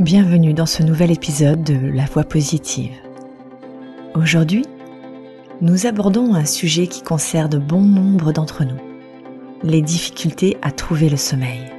Bienvenue 0.00 0.54
dans 0.54 0.64
ce 0.64 0.82
nouvel 0.82 1.10
épisode 1.10 1.62
de 1.62 1.74
La 1.74 2.06
Voix 2.06 2.24
positive. 2.24 2.94
Aujourd'hui, 4.14 4.64
nous 5.60 5.84
abordons 5.84 6.34
un 6.34 6.46
sujet 6.46 6.86
qui 6.86 7.02
concerne 7.02 7.58
bon 7.58 7.82
nombre 7.82 8.32
d'entre 8.32 8.64
nous, 8.64 8.80
les 9.62 9.82
difficultés 9.82 10.56
à 10.62 10.70
trouver 10.70 11.10
le 11.10 11.18
sommeil. 11.18 11.70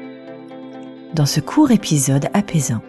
Dans 1.16 1.26
ce 1.26 1.40
court 1.40 1.72
épisode 1.72 2.28
apaisant, 2.36 2.84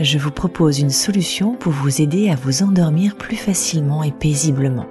je 0.00 0.16
vous 0.16 0.30
propose 0.30 0.78
une 0.78 0.90
solution 0.90 1.56
pour 1.56 1.72
vous 1.72 2.00
aider 2.00 2.30
à 2.30 2.36
vous 2.36 2.62
endormir 2.62 3.16
plus 3.16 3.36
facilement 3.36 4.04
et 4.04 4.12
paisiblement. 4.12 4.86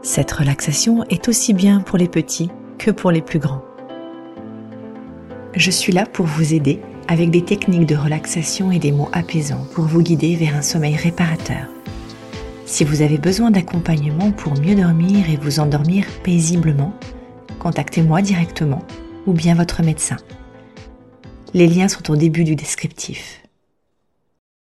Cette 0.00 0.32
relaxation 0.32 1.04
est 1.10 1.28
aussi 1.28 1.52
bien 1.52 1.80
pour 1.80 1.98
les 1.98 2.08
petits 2.08 2.50
que 2.78 2.90
pour 2.90 3.10
les 3.10 3.20
plus 3.20 3.38
grands. 3.38 3.64
Je 5.52 5.70
suis 5.70 5.92
là 5.92 6.06
pour 6.06 6.24
vous 6.24 6.54
aider 6.54 6.80
avec 7.08 7.30
des 7.30 7.42
techniques 7.42 7.86
de 7.86 7.96
relaxation 7.96 8.70
et 8.70 8.78
des 8.78 8.92
mots 8.92 9.08
apaisants 9.12 9.66
pour 9.74 9.84
vous 9.84 10.02
guider 10.02 10.36
vers 10.36 10.56
un 10.56 10.62
sommeil 10.62 10.96
réparateur. 10.96 11.68
Si 12.66 12.84
vous 12.84 13.02
avez 13.02 13.18
besoin 13.18 13.50
d'accompagnement 13.50 14.30
pour 14.30 14.58
mieux 14.60 14.74
dormir 14.74 15.28
et 15.30 15.36
vous 15.36 15.60
endormir 15.60 16.06
paisiblement, 16.22 16.94
contactez-moi 17.58 18.22
directement 18.22 18.82
ou 19.26 19.32
bien 19.32 19.54
votre 19.54 19.82
médecin. 19.82 20.16
Les 21.52 21.66
liens 21.66 21.88
sont 21.88 22.10
au 22.10 22.16
début 22.16 22.44
du 22.44 22.56
descriptif. 22.56 23.42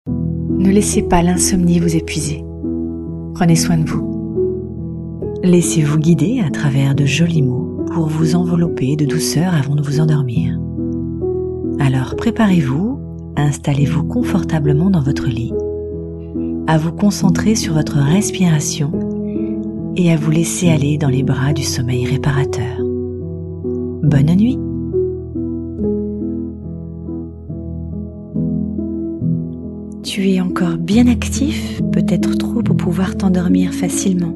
Ne 0.07 0.69
laissez 0.69 1.01
pas 1.01 1.21
l'insomnie 1.21 1.79
vous 1.79 1.95
épuiser. 1.95 2.43
Prenez 3.35 3.55
soin 3.55 3.77
de 3.77 3.89
vous. 3.89 4.13
Laissez-vous 5.43 5.97
guider 5.97 6.41
à 6.45 6.49
travers 6.49 6.95
de 6.95 7.05
jolis 7.05 7.41
mots 7.41 7.85
pour 7.93 8.07
vous 8.07 8.35
envelopper 8.35 8.95
de 8.95 9.05
douceur 9.05 9.53
avant 9.53 9.75
de 9.75 9.83
vous 9.83 9.99
endormir. 9.99 10.57
Alors 11.79 12.15
préparez-vous, 12.15 12.99
installez-vous 13.35 14.03
confortablement 14.03 14.89
dans 14.89 15.01
votre 15.01 15.27
lit, 15.27 15.53
à 16.67 16.77
vous 16.77 16.91
concentrer 16.91 17.55
sur 17.55 17.73
votre 17.73 17.97
respiration 17.97 18.91
et 19.95 20.11
à 20.11 20.15
vous 20.15 20.31
laisser 20.31 20.69
aller 20.69 20.97
dans 20.97 21.09
les 21.09 21.23
bras 21.23 21.53
du 21.53 21.63
sommeil 21.63 22.05
réparateur. 22.05 22.77
Bonne 24.03 24.35
nuit 24.35 24.59
Tu 30.03 30.29
es 30.29 30.41
encore 30.41 30.77
bien 30.77 31.07
actif, 31.07 31.81
peut-être 31.91 32.35
trop 32.37 32.61
pour 32.61 32.77
pouvoir 32.77 33.17
t'endormir 33.17 33.73
facilement. 33.73 34.33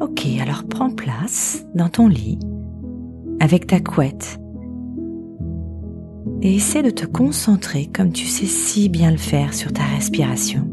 Ok, 0.00 0.26
alors 0.40 0.64
prends 0.64 0.90
place 0.90 1.66
dans 1.74 1.88
ton 1.88 2.08
lit 2.08 2.38
avec 3.40 3.66
ta 3.66 3.80
couette 3.80 4.38
et 6.42 6.56
essaie 6.56 6.82
de 6.82 6.90
te 6.90 7.06
concentrer 7.06 7.86
comme 7.86 8.12
tu 8.12 8.26
sais 8.26 8.46
si 8.46 8.88
bien 8.88 9.12
le 9.12 9.16
faire 9.16 9.54
sur 9.54 9.72
ta 9.72 9.84
respiration. 9.84 10.68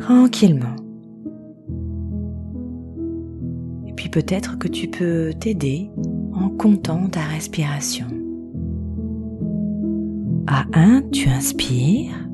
Tranquillement. 0.00 0.76
Et 3.86 3.92
puis 3.92 4.08
peut-être 4.08 4.58
que 4.58 4.66
tu 4.66 4.88
peux 4.88 5.32
t'aider 5.38 5.90
en 6.32 6.48
comptant 6.48 7.08
ta 7.08 7.20
respiration. 7.20 8.06
À 10.48 10.64
1, 10.72 11.02
tu 11.12 11.28
inspires. 11.28 12.28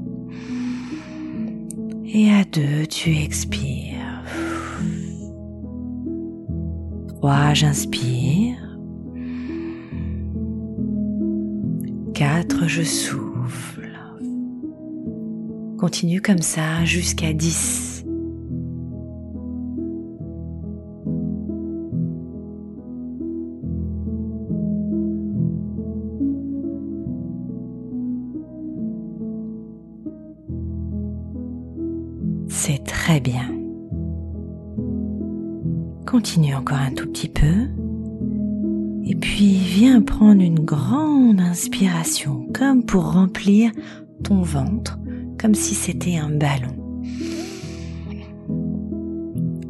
Et 2.07 2.31
à 2.31 2.45
2, 2.45 2.87
tu 2.89 3.15
expires. 3.15 4.25
3, 7.21 7.53
j'inspire. 7.53 8.48
4, 12.19 12.67
je 12.67 12.83
souffle. 12.83 13.97
Continue 15.79 16.21
comme 16.21 16.43
ça 16.43 16.85
jusqu'à 16.85 17.33
10. 17.33 18.05
C'est 32.49 32.83
très 32.85 33.21
bien. 33.21 33.49
Continue 36.05 36.57
encore 36.57 36.79
un 36.79 36.91
tout 36.91 37.07
petit 37.07 37.29
peu. 37.29 37.69
Et 39.09 39.15
puis 39.15 39.55
viens 39.55 40.03
prendre 40.03 40.43
une 40.43 40.61
grande 40.61 41.41
inspiration, 41.41 42.47
comme 42.53 42.85
pour 42.85 43.15
remplir 43.15 43.73
ton 44.23 44.43
ventre, 44.43 44.99
comme 45.41 45.55
si 45.55 45.75
c'était 45.75 46.19
un 46.19 46.29
ballon. 46.29 46.77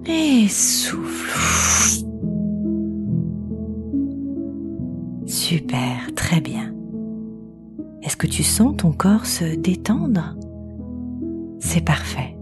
Et 0.06 0.48
souffle. 0.48 2.02
Super, 5.26 6.12
très 6.16 6.40
bien. 6.40 6.74
Est-ce 8.02 8.16
que 8.16 8.26
tu 8.26 8.42
sens 8.42 8.76
ton 8.76 8.90
corps 8.90 9.26
se 9.26 9.54
détendre? 9.54 10.36
C'est 11.60 11.84
parfait. 11.84 12.36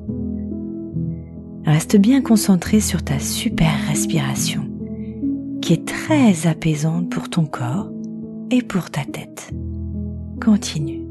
Reste 1.67 1.99
bien 1.99 2.23
concentré 2.23 2.81
sur 2.81 3.03
ta 3.03 3.19
super 3.19 3.75
respiration 3.87 4.66
qui 5.67 5.73
est 5.73 5.85
très 5.85 6.47
apaisante 6.47 7.11
pour 7.11 7.29
ton 7.29 7.45
corps 7.45 7.91
et 8.53 8.63
pour 8.63 8.89
ta 8.89 9.05
tête. 9.05 9.51
Continue 10.41 11.03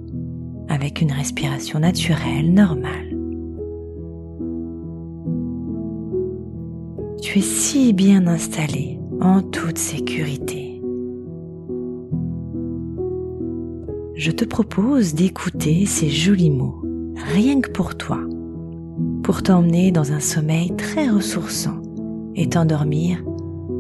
avec 0.70 1.02
une 1.02 1.12
respiration 1.12 1.80
naturelle, 1.80 2.54
normale. 2.54 3.10
Tu 7.22 7.40
es 7.40 7.42
si 7.42 7.92
bien 7.92 8.28
installé 8.28 8.98
en 9.20 9.42
toute 9.42 9.78
sécurité. 9.78 10.82
Je 14.16 14.32
te 14.32 14.46
propose 14.46 15.16
d'écouter 15.16 15.86
ces 15.86 16.08
jolis 16.08 16.50
mots, 16.50 16.82
rien 17.34 17.60
que 17.60 17.72
pour 17.72 17.98
toi, 17.98 18.22
pour 19.22 19.44
t'emmener 19.44 19.92
dans 19.92 20.14
un 20.14 20.22
sommeil 20.22 20.74
très 20.78 21.10
ressourçant 21.10 21.82
et 22.36 22.48
t'endormir 22.48 23.22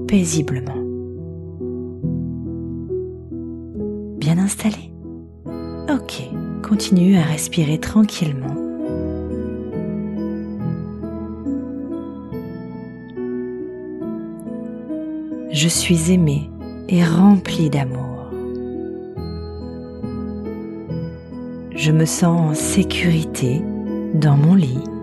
paisiblement. 0.07 0.81
Bien 4.17 4.37
installé 4.37 4.91
Ok, 5.89 6.29
continue 6.63 7.17
à 7.17 7.23
respirer 7.23 7.77
tranquillement. 7.79 8.55
Je 15.51 15.67
suis 15.67 16.11
aimé 16.11 16.49
et 16.89 17.03
rempli 17.03 17.69
d'amour. 17.69 18.29
Je 21.75 21.91
me 21.91 22.05
sens 22.05 22.41
en 22.41 22.53
sécurité 22.53 23.61
dans 24.15 24.37
mon 24.37 24.55
lit. 24.55 24.94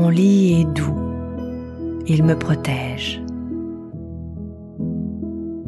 Mon 0.00 0.08
lit 0.08 0.62
est 0.62 0.64
doux. 0.64 0.96
Il 2.06 2.24
me 2.24 2.34
protège. 2.34 3.22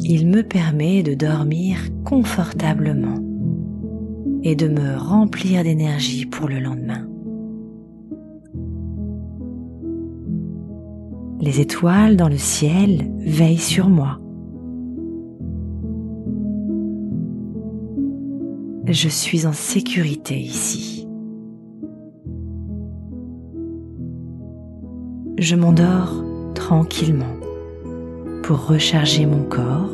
Il 0.01 0.27
me 0.27 0.43
permet 0.43 1.03
de 1.03 1.13
dormir 1.13 1.77
confortablement 2.03 3.19
et 4.43 4.57
de 4.57 4.69
me 4.69 4.97
remplir 4.97 5.65
d'énergie 5.65 6.25
pour 6.25 6.49
le 6.49 6.61
lendemain. 6.61 7.07
Les 11.43 11.61
étoiles 11.61 12.17
dans 12.17 12.31
le 12.31 12.39
ciel 12.39 13.13
veillent 13.19 13.59
sur 13.59 13.91
moi. 13.91 14.19
Je 18.87 19.09
suis 19.11 19.47
en 19.47 19.53
sécurité 19.53 20.39
ici. 20.39 21.02
Je 25.43 25.57
m'endors 25.57 26.23
tranquillement 26.55 27.37
pour 28.45 28.65
recharger 28.65 29.27
mon 29.27 29.43
corps, 29.43 29.93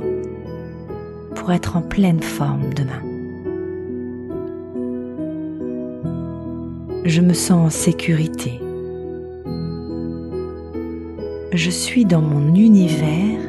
pour 1.35 1.53
être 1.53 1.79
en 1.79 1.81
pleine 1.81 2.21
forme 2.21 2.75
demain. 2.75 3.01
Je 7.07 7.23
me 7.23 7.33
sens 7.33 7.67
en 7.67 7.71
sécurité. 7.71 8.61
Je 11.55 11.71
suis 11.71 12.05
dans 12.05 12.21
mon 12.21 12.55
univers 12.55 13.41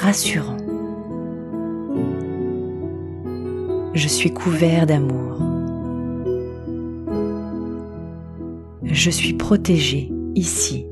rassurant. 0.00 0.56
Je 3.92 4.08
suis 4.08 4.32
couvert 4.32 4.86
d'amour. 4.86 5.36
Je 8.84 9.10
suis 9.10 9.34
protégé 9.34 10.10
ici 10.34 10.86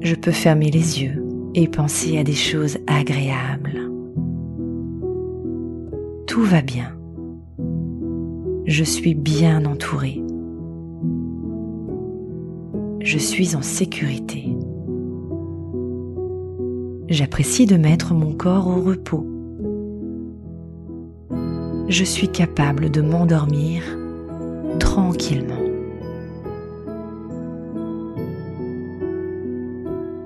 je 0.00 0.14
peux 0.14 0.32
fermer 0.32 0.70
les 0.70 1.02
yeux 1.02 1.24
et 1.54 1.68
penser 1.68 2.18
à 2.18 2.24
des 2.24 2.34
choses 2.34 2.78
agréables. 2.86 3.90
Tout 6.26 6.42
va 6.42 6.62
bien. 6.62 6.92
Je 8.66 8.84
suis 8.84 9.14
bien 9.14 9.64
entourée. 9.64 10.22
Je 13.00 13.18
suis 13.18 13.56
en 13.56 13.62
sécurité. 13.62 14.54
J'apprécie 17.08 17.64
de 17.64 17.76
mettre 17.76 18.12
mon 18.12 18.34
corps 18.34 18.68
au 18.68 18.82
repos. 18.82 19.26
Je 21.88 22.04
suis 22.04 22.28
capable 22.28 22.90
de 22.90 23.00
m'endormir 23.00 23.82
tranquillement. 24.78 25.67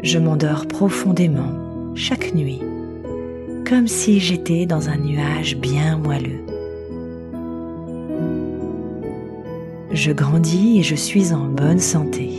Je 0.03 0.19
m'endors 0.19 0.67
profondément 0.67 1.95
chaque 1.95 2.35
nuit, 2.35 2.61
comme 3.65 3.87
si 3.87 4.19
j'étais 4.19 4.67
dans 4.67 4.89
un 4.89 4.97
nuage 4.97 5.57
bien 5.57 5.97
moelleux. 5.97 6.45
Je 9.93 10.11
grandis 10.11 10.81
et 10.81 10.83
je 10.83 10.97
suis 10.97 11.33
en 11.33 11.47
bonne 11.47 11.79
santé. 11.79 12.31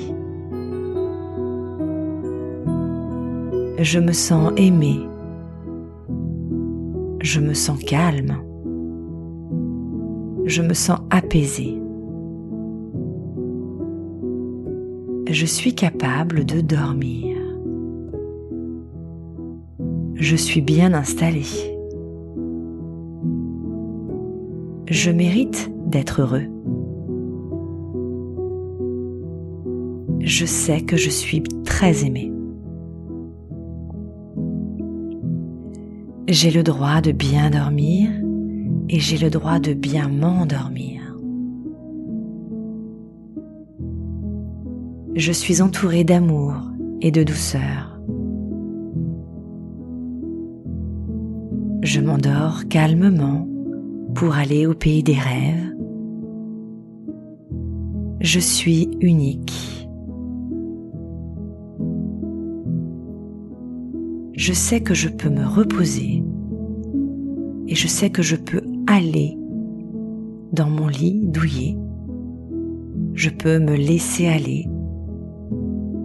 Je 3.79 3.99
me 3.99 4.11
sens 4.11 4.51
aimé. 4.57 4.99
Je 7.21 7.39
me 7.39 7.53
sens 7.53 7.81
calme. 7.81 8.35
Je 10.45 10.61
me 10.61 10.73
sens 10.73 10.99
apaisé. 11.11 11.79
Je 15.29 15.45
suis 15.45 15.73
capable 15.73 16.43
de 16.43 16.59
dormir. 16.59 17.32
Je 20.15 20.35
suis 20.35 20.61
bien 20.61 20.93
installé. 20.93 21.43
Je 24.87 25.11
mérite 25.11 25.71
d'être 25.87 26.21
heureux. 26.21 26.47
Je 30.19 30.45
sais 30.45 30.81
que 30.81 30.97
je 30.97 31.09
suis 31.09 31.43
très 31.65 32.05
aimé. 32.05 32.31
J'ai 36.27 36.51
le 36.51 36.63
droit 36.63 37.01
de 37.01 37.11
bien 37.11 37.49
dormir 37.49 38.09
et 38.89 38.99
j'ai 38.99 39.17
le 39.17 39.29
droit 39.29 39.59
de 39.59 39.73
bien 39.73 40.07
m'endormir. 40.07 41.01
Je 45.15 45.31
suis 45.31 45.61
entouré 45.61 46.03
d'amour 46.03 46.55
et 47.01 47.11
de 47.11 47.23
douceur. 47.23 47.92
Je 51.93 52.01
m'endors 52.01 52.67
calmement 52.69 53.47
pour 54.15 54.33
aller 54.33 54.65
au 54.65 54.73
pays 54.73 55.03
des 55.03 55.13
rêves. 55.13 55.75
Je 58.19 58.39
suis 58.39 58.89
unique. 58.99 59.87
Je 64.33 64.53
sais 64.53 64.81
que 64.81 64.95
je 64.95 65.07
peux 65.07 65.29
me 65.29 65.45
reposer 65.45 66.23
et 67.67 67.75
je 67.75 67.87
sais 67.87 68.09
que 68.09 68.23
je 68.23 68.37
peux 68.37 68.63
aller 68.87 69.37
dans 70.51 70.71
mon 70.71 70.87
lit 70.87 71.27
douillet. 71.27 71.77
Je 73.13 73.29
peux 73.29 73.59
me 73.59 73.75
laisser 73.75 74.25
aller 74.25 74.67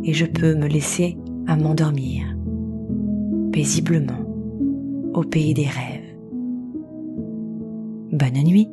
et 0.05 0.13
je 0.13 0.27
peux 0.27 0.55
me 0.55 0.67
laisser 0.67 1.17
à 1.47 1.57
m'endormir 1.57 2.27
paisiblement 3.53 4.28
au 5.19 5.25
pays 5.25 5.53
des 5.53 5.67
rêves. 5.67 6.15
Bonne 8.13 8.45
nuit 8.45 8.69